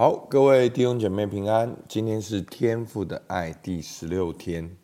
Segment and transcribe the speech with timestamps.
[0.00, 1.76] 好，各位弟兄姐妹平安。
[1.88, 4.76] 今天是天父的爱第十六天。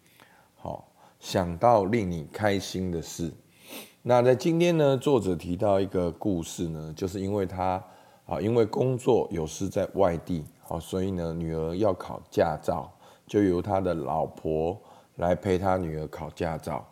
[0.56, 0.88] 好，
[1.20, 3.32] 想到令你开心的事。
[4.02, 7.80] 那在今天呢，作者提到一个故事呢，就是因为他
[8.26, 12.92] 啊，因为工作有事在外地，好，所以呢，女儿要考驾照，
[13.24, 14.76] 就由他的老婆
[15.14, 16.84] 来陪他女儿考驾照。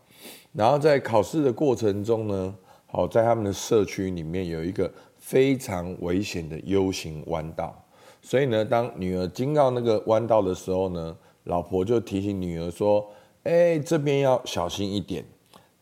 [0.53, 2.55] 然后在考试的过程中呢，
[2.87, 7.85] 好，在他们的社区里面有一个非常危险的 U 型弯道，
[8.23, 13.05] 所以呢，当女儿经过那个弯道的时候呢，老婆就提醒女儿说
[13.43, 15.25] ：“哎，这边要小心一点。”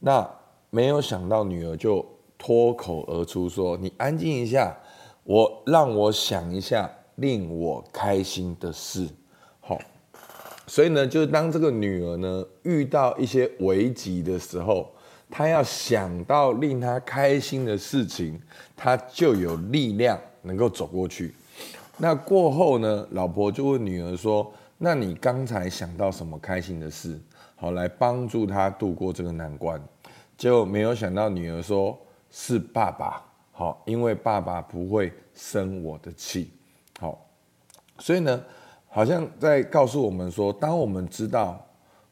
[0.00, 0.26] 那
[0.70, 2.04] 没有想到，女儿就
[2.38, 4.74] 脱口而出说：“你安静一下，
[5.24, 9.06] 我让我想一下令我开心的事。”
[9.60, 9.78] 好，
[10.66, 14.90] 所以呢，就是当这个女儿呢遇到一些危急的时候，
[15.28, 18.40] 她要想到令她开心的事情，
[18.74, 21.34] 她就有力量能够走过去。
[22.00, 27.20] 那过后呢，老婆就问女儿说：“那你刚才想到什么开心的事？
[27.56, 29.78] 好，来帮助她度过这个难关。”
[30.38, 31.98] 结果没有想到女儿说
[32.30, 36.50] 是爸爸，好，因为爸爸不会生我的气，
[36.98, 37.26] 好，
[37.98, 38.42] 所以呢，
[38.88, 41.62] 好像在告诉我们说，当我们知道，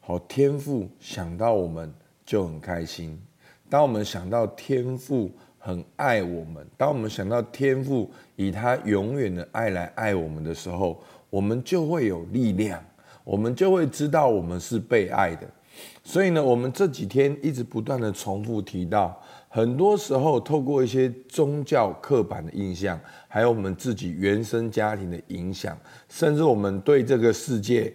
[0.01, 1.91] 好，天赋想到我们
[2.23, 3.19] 就很开心，
[3.67, 12.83] 当我们想到天赋很爱我们，当我们想到天父以他永远的爱来爱我们的时候，我们就会有力量，
[13.23, 15.45] 我们就会知道我们是被爱的。
[16.03, 27.93] 所以呢，我们这几天一直不断的重复提到，很多时候透过一些宗教刻板的印象，还有我们自己原生家庭的影响，甚至我们对这个世界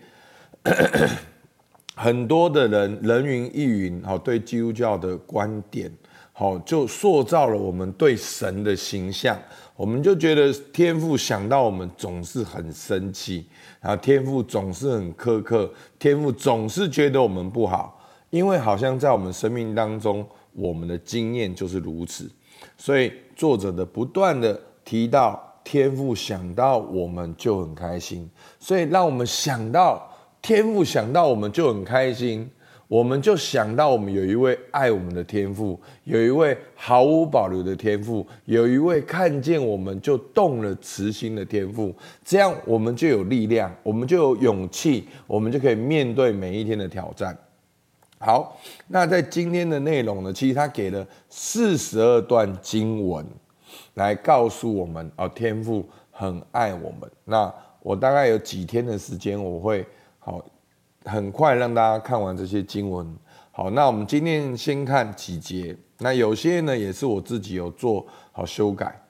[1.96, 5.90] 很多的人人云亦云，好，对基督教的观点，
[6.36, 9.38] 好，就塑造了我们对神的形象。
[9.76, 13.46] 我们就觉得天父想到我们总是很生气，
[13.80, 22.28] 然后天父总是很苛刻，天父总是觉得我们不好，因为好像在我们生命当中，我们的经验就是如此。
[22.76, 32.50] 所以作者的不断的提到天父想到我们就很开心，所以让我们想到天父想到我们就很开心。
[32.86, 47.36] 我们就想到，我们有一位爱我们的天父，有一位毫无保留的天父，有一位看见我们就动了慈心的天父，这样我们就有力量，我们就有勇气，我们就可以面对每一天的挑战。
[48.18, 48.56] 好，
[48.88, 53.24] 那在今天的内容呢，其实他给了四十二段经文
[53.94, 57.10] 来告诉我们，哦，天父很爱我们。
[57.24, 57.52] 那
[57.82, 59.84] 我大概有几天的时间，我会
[60.18, 60.44] 好。
[61.04, 63.16] 很快让大家看完这些经文。
[63.50, 65.76] 好，那我们今天先看几节。
[65.98, 69.00] 那有些呢也是我自己有做好修改。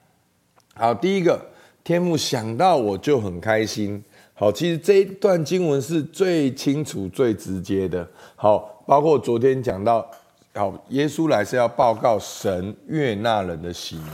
[0.75, 1.39] 好，第一个，
[1.83, 4.03] 天父想到我就很开心。
[4.33, 8.07] 好，其实这一段经文是最清楚、最直接的。
[8.35, 10.05] 好，包括昨天讲到，
[10.53, 14.07] 好，耶稣来是要报告神悦纳人的喜年。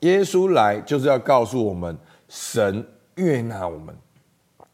[0.00, 1.96] 耶稣来就是要告诉我们，
[2.28, 3.96] 神悦纳我们。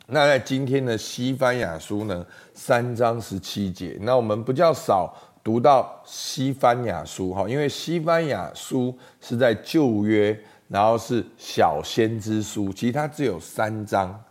[0.08, 5.14] 那在今天的西班牙书呢，三章十七节，那我们比较少
[5.44, 10.36] 读到西班牙书哈，因为西班牙书是在旧约，
[10.68, 14.22] 然后是小先知书，其实它只有三章。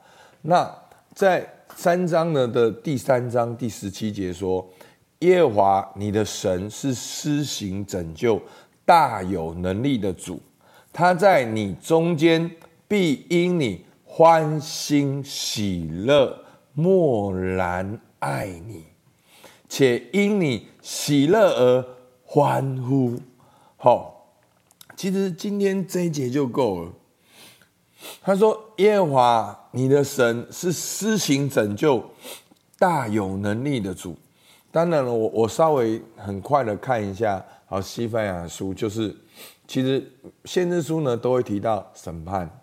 [0.42, 0.70] 那
[1.16, 4.68] 在三章呢的第三章第十七节说，
[5.20, 8.40] 耶和华你的神是施行拯救、
[8.86, 10.40] 大有能力的主，
[10.92, 12.52] 他在你中间
[12.90, 13.86] 必因你。
[14.14, 16.38] 欢欣喜乐，
[16.74, 18.84] 默然爱你，
[19.70, 21.86] 且因你喜乐而
[22.26, 23.18] 欢呼。
[23.78, 24.36] 好，
[24.98, 26.92] 其实今天这一节就够了。
[28.22, 32.04] 他说：“耶和华你的神是施行拯救、
[32.78, 34.18] 大有能力的主。”
[34.72, 39.16] 当然了，我我稍微很快的看一下，好，西番雅书就是，
[39.66, 40.06] 其实
[40.44, 42.61] 先知书呢都会提到审判。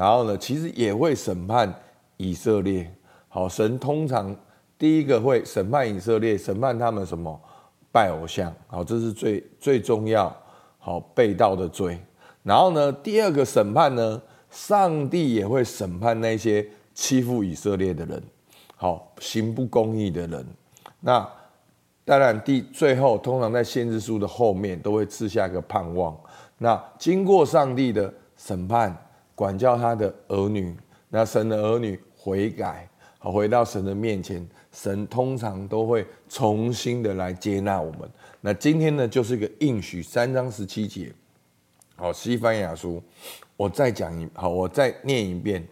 [0.00, 1.70] 然后呢，其实也会审判
[2.16, 2.90] 以色列。
[3.28, 4.34] 好，神通常
[4.78, 7.38] 第一个会审判以色列，审判他们什么？
[7.92, 8.50] 拜偶像。
[8.66, 10.34] 好，这是最最重要。
[10.78, 12.00] 好，背道的罪。
[12.42, 18.22] 然后呢，第二个审判呢，上帝也会审判那些欺负以色列的人。
[18.76, 20.46] 好，行不公义的人。
[21.00, 21.28] 那
[22.06, 26.18] 当然，第最后通常在先知书的后面都会赐下一个盼望。
[26.56, 28.96] 那经过上帝的审判。
[29.40, 30.76] 管教他的儿女，
[31.08, 32.86] 那神的儿女悔改，
[33.18, 38.00] 好，回到神的面前，神通常都会重新的来接纳我们。
[38.42, 41.10] 那今天呢，就是一个应许，三章十七节，
[41.96, 43.02] 好，西班牙书
[43.56, 45.66] 我再讲一好，我再念一遍，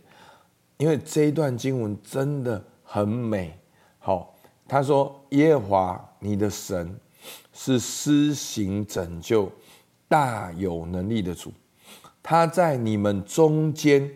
[0.78, 3.52] 因为这一段经文真的很美。
[3.98, 4.34] 好，
[4.66, 6.98] 他说：“耶和华你的神
[7.52, 9.52] 是施行拯救、
[10.08, 11.52] 大有能力的主，
[12.28, 14.06] 他在你们中间，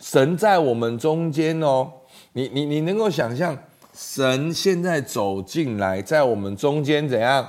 [0.00, 1.92] 神在我们中间哦。
[2.32, 3.54] 你你你能够想象，
[3.92, 7.46] 神现在走进来，在我们中间怎样？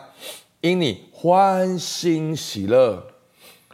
[0.59, 3.01] 因你欢欣喜乐。”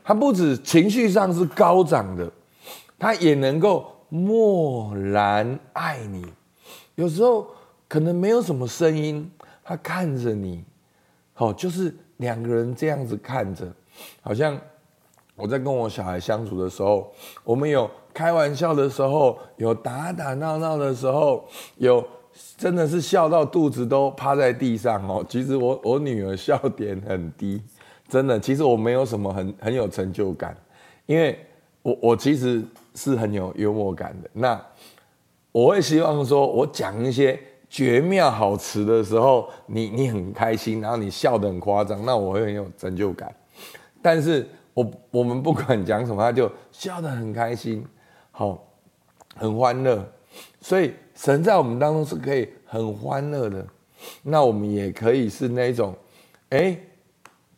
[0.06, 2.32] 他不止情绪上是高涨的，
[3.00, 6.24] 他也能够默然爱你。
[6.94, 7.48] 有时候
[7.88, 9.28] 可能没有什么声音，
[9.64, 10.64] 他看着你，
[11.34, 13.66] 好，就是两个人这样子看着，
[14.22, 14.56] 好像
[15.36, 17.12] 我在跟我小孩相处的时候，
[17.44, 21.46] 我们有开玩笑的时候，有打打闹闹的时候，
[21.78, 22.04] 有
[22.58, 25.26] 真的是笑到肚子都趴在地上哦。
[25.28, 27.62] 其实我我女儿笑点很低。
[28.08, 30.56] 真的，其实我没有什么很很有成就感，
[31.08, 31.38] 因为
[31.82, 34.30] 我我其实是很有幽默感的。
[34.34, 34.64] 那
[35.52, 43.34] 我会希望说，我讲一些绝妙好词的时候，你你很开心，然后你笑得很夸张，那我会很有成就感。
[44.04, 47.84] 但是我我们不管讲什么，他就笑得很开心，
[48.30, 48.64] 好，
[49.36, 50.08] 很欢乐。
[50.62, 53.66] 所以神在我们当中是可以很欢乐的，
[54.22, 55.96] 那我们也可以是那种，
[56.50, 56.78] 哎。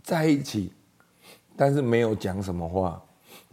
[0.04, 0.72] 在一起，
[1.58, 3.04] 但是没有讲什么话，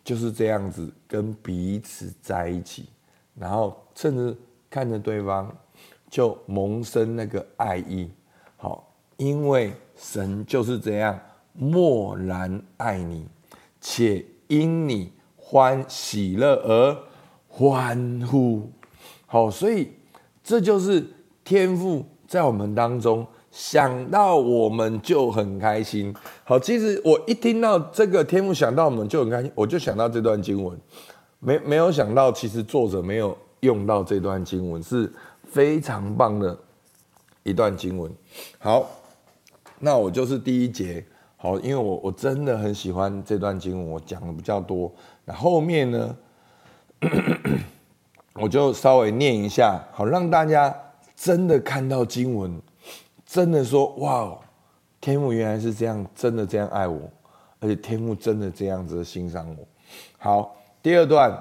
[0.05, 2.88] 就是这样子跟彼此在一起，
[3.34, 4.37] 然后甚至
[4.70, 5.52] 看着对方
[6.08, 8.08] 就萌生那个爱意。
[8.56, 11.19] 好，因为神就是这样
[11.55, 13.26] 默然爱你，
[13.86, 16.96] 且因你欢喜乐而
[17.46, 18.62] 欢呼。
[19.26, 19.90] 好，所以
[20.42, 21.06] 这就是
[21.44, 23.26] 天赋在我们当中。
[23.50, 26.12] 想到我们就很开心。
[26.42, 30.76] 好，其实我一听到这个天赋想到我们就很开心，我就想到这段经文，
[31.38, 35.12] 没没有想到，其实作者没有用到这段经文，是
[35.44, 36.58] 非常棒的
[37.44, 38.10] 一段经文。
[38.58, 38.90] 好，
[39.78, 41.04] 那我就是第一节。
[41.44, 44.91] 好，因为我我真的很喜欢这段经文，我讲的比较多。
[45.26, 46.17] 那后面呢，
[48.32, 50.75] 我就稍微念一下，好，让大家
[51.14, 52.58] 真的看到经文。
[53.26, 54.35] 真的说哇，
[55.02, 56.99] 天父原来是这样，真的这样爱我，
[57.61, 59.69] 而且天父真的这样子欣赏我。
[60.17, 61.38] 好，第二段，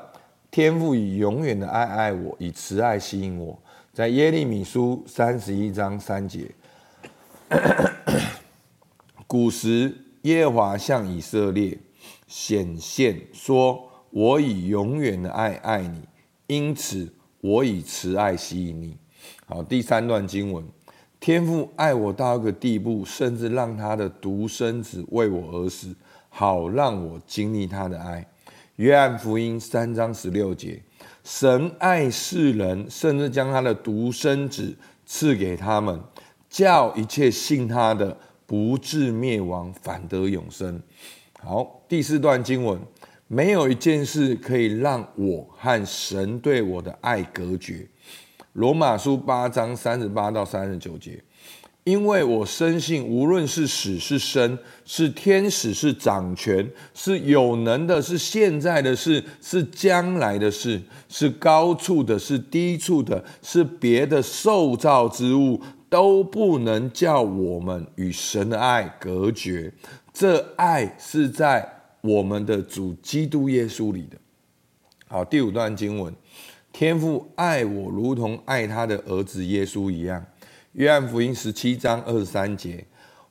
[0.52, 3.58] 天父以永远的爱爱我，以慈爱吸引我，
[3.94, 6.52] 在耶利米书三十一章三节。
[9.34, 9.92] 古时
[10.22, 11.76] 耶和华向以色列
[12.28, 16.02] 显现说：“我以永远的爱爱你，
[16.46, 18.96] 因此我以慈爱吸引你。”
[19.48, 20.64] 好，第三段经文。
[21.20, 25.96] 天父爱我到一个地步，甚至让他的独生子为我而死，
[26.30, 28.24] 好让我经历他的爱。
[28.76, 30.80] 约翰福音三章十六节，
[31.24, 34.78] 神爱世人，甚至将他的独生子
[35.08, 36.00] 赐给他们，
[36.48, 38.16] 叫一切信他的
[38.54, 40.80] 不至灭亡，反得永生。
[41.42, 42.80] 好，第四段经文，
[43.28, 47.88] 没有一件事可以让我和神对我的爱隔绝。
[48.52, 51.20] 罗马书八章三十八到三十九节，
[51.84, 60.80] 因为我深信，无论是死是生，是天使是掌权，是有能的，是现在的事，是将来的事，
[61.10, 65.60] 是高处的，是低处的，是别的受造之物，
[65.94, 69.72] 都不能叫我们与神的爱隔绝。
[70.12, 71.72] 这爱是在
[72.02, 74.18] 我们的主基督耶稣里的。
[75.06, 76.12] 好，第五段经文。
[76.72, 80.26] 天父爱我，如同爱他的儿子耶稣一样。
[80.72, 82.84] 约翰福音十七章二十三节：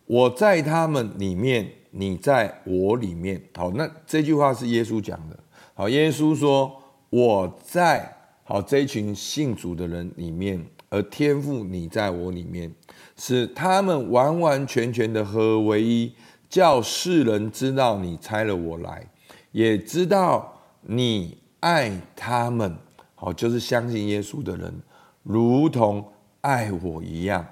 [0.06, 3.42] 我在他们里面，你在我里面。
[3.56, 5.36] 好，那这句话是耶稣讲的。
[5.74, 12.70] 好，耶稣说我在好这一群信主的人里面，而天父你在我里面，
[13.16, 16.12] 使他们完完全全的合为一，
[16.50, 19.08] 叫世人知道你差了我来，
[19.52, 22.76] 也知道你爱他们。
[23.16, 24.82] 哦，就是相信耶稣的人，
[25.22, 26.06] 如同
[26.42, 27.46] 爱我一样。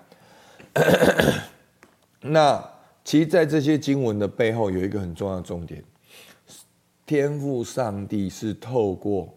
[2.21, 2.63] 那
[3.03, 5.83] 其实，在这些经文的背后，有一个很重要的重点：
[7.07, 9.33] 天赋上帝是透过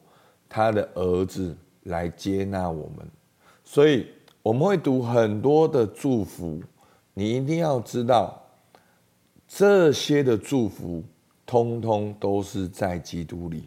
[0.50, 3.07] 他的儿子来接纳我们，
[3.63, 4.08] 所以
[4.41, 6.62] 我们会读很多的祝福。
[7.13, 8.41] 你一定要知道，
[9.48, 11.03] 这些的祝福，
[11.46, 13.65] 通通都是在基督里，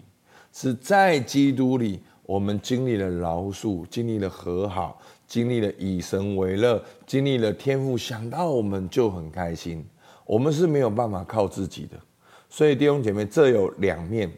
[0.53, 2.01] 是在基督里。
[2.25, 9.87] 我们经历了饶恕，经历了和好，经历了以神为乐，经历了天赋想到我们就很开心。
[10.25, 11.97] 我们是没有办法靠自己的，
[12.51, 14.29] 所以弟兄姐妹，这有两面。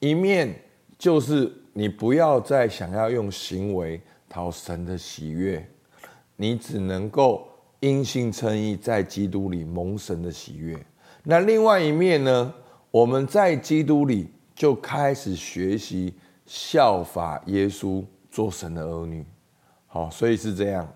[0.00, 0.52] 一面
[1.00, 5.66] 就是你不要再想要用行为讨神的喜悦，
[6.36, 7.48] 你只能够
[7.80, 10.78] 因信称义，在基督里蒙神的喜悦。
[11.22, 12.52] 那另外一面呢？
[12.90, 16.12] 我们在基督里就开始学习
[16.44, 19.24] 效法耶稣，做神的儿女。
[19.86, 20.86] 好，所以是这样。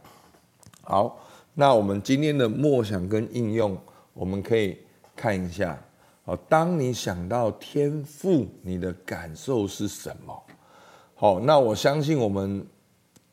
[0.83, 1.19] 好，
[1.55, 3.79] 那我们今天的默想跟应用，
[4.13, 4.77] 我们可以
[5.17, 5.83] 看一下。
[6.27, 10.43] 好，当你想到天赋，你的感受是什么？
[11.15, 12.67] 好，那我相信我们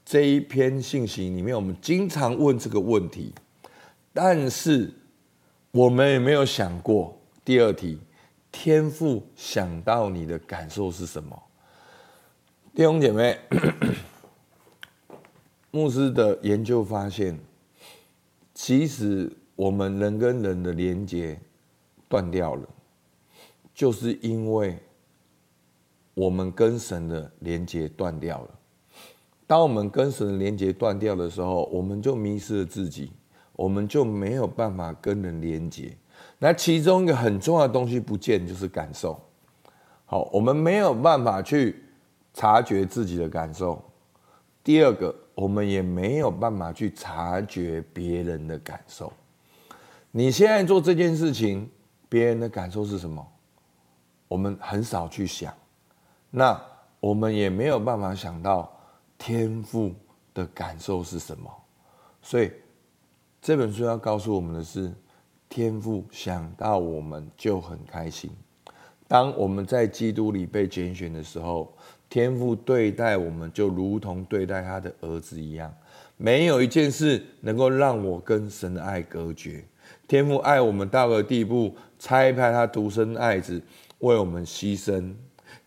[0.04, 3.34] 这一篇信息里面，我们经常问这个问题，
[4.12, 4.94] 但是
[5.72, 7.98] 我们有没有想过第二题？
[8.52, 11.42] 天赋想到你的感受是什么？
[12.76, 13.40] 弟兄姐妹，
[15.72, 17.40] 牧师的研究发现，
[18.54, 21.40] 其实我们人跟人的连接
[22.10, 22.68] 断掉了，
[23.82, 24.78] 就是因为
[26.14, 28.50] 我们跟神的连接断掉了。
[29.48, 33.12] 当我们跟神的连接断掉的时候，我们就迷失了自己，
[33.54, 35.98] 我们就没有办法跟人连接。
[36.38, 39.20] 那其中一个很重要的东西不见，就是感受。
[40.06, 41.84] 好，我们没有办法去
[42.36, 43.84] 察觉自己的感受。
[44.64, 49.12] 第二个，我们也没有办法去察觉别人的感受。
[50.12, 51.68] 你现在做这件事情，
[52.08, 53.28] 别人的感受是什么？
[54.32, 55.54] 我们很少去想。
[56.30, 56.58] 那
[57.02, 58.72] 我们也没有办法想到
[59.18, 59.94] 天父
[60.34, 61.52] 的感受是什么。
[62.22, 62.50] 所以
[63.42, 64.90] 这本书要告诉我们的是。
[65.54, 68.32] 天父想到我们就很开心。
[69.06, 71.74] 当我们在基督里被拣选的时候，
[72.10, 75.70] 天父对待我们就如同对待他的儿子一样。
[76.16, 79.62] 没有一件事能够让我跟神的爱隔绝。
[80.08, 83.62] 天父爱我们到了地步，差派他独生爱子
[84.02, 85.16] 为我们牺牲。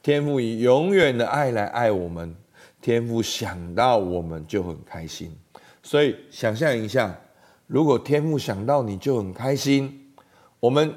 [0.02, 2.36] 天父以永远的爱来爱我们。
[2.80, 5.36] 天父想到我们就很开心。
[5.82, 7.18] 所以想象一下。
[7.66, 10.12] 如果天父想到你就很开心，
[10.60, 10.94] 我们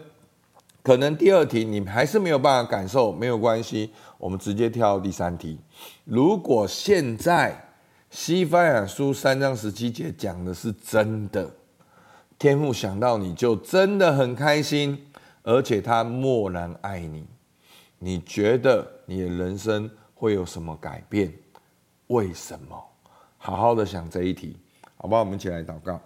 [0.83, 5.57] 可能第二题你还是没有办法感受，没有关系，我们直接跳到第三题。
[6.03, 7.69] 如果现在
[8.09, 11.49] 西番雅书三章十七节讲的是真的，
[12.37, 15.06] 天父想到你就真的很开心，
[15.47, 17.25] 而且他默然爱你，
[17.99, 21.33] 你觉得你的人生会有什么改变？
[22.07, 22.75] 为什么？
[23.37, 24.57] 好好的想这一题，
[24.97, 25.21] 好不好？
[25.21, 26.01] 我们一起来祷告。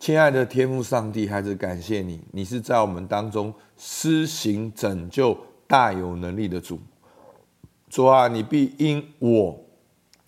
[0.00, 5.38] 亲爱的天父上帝，还是感谢你，你是在我们当中施行拯救
[5.68, 6.80] 大有能力的主。
[7.88, 9.56] 主啊，你必因我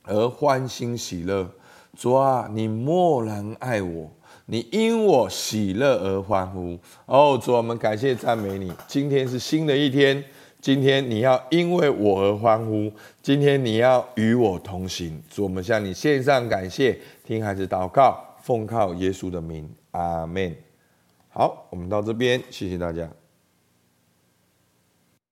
[0.04, 1.50] 而欢欣喜乐。
[1.96, 4.08] 主啊，你默然爱我，
[4.46, 6.78] 你因我喜乐而欢呼。
[7.06, 8.72] 哦，主，我们感谢赞美你。
[8.86, 10.22] 今天是新的一天，
[10.60, 15.22] 今天你要因为我而欢呼，今天你要与我同行。
[15.30, 18.22] 主，我们向你献上感谢，听孩子祷告。
[18.42, 20.54] 奉靠耶稣的名，阿门。
[21.30, 23.08] 好，我们到这边，谢谢大家。